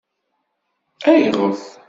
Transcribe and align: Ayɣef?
Ayɣef? 1.09 1.61